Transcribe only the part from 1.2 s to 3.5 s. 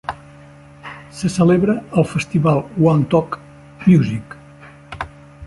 celebra el Festival Wantok